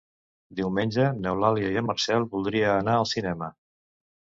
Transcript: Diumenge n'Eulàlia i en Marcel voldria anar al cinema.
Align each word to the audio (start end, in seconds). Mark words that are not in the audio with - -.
Diumenge 0.59 1.05
n'Eulàlia 1.17 1.69
i 1.75 1.79
en 1.83 1.87
Marcel 1.91 2.27
voldria 2.33 2.73
anar 2.79 2.99
al 3.03 3.09
cinema. 3.13 3.55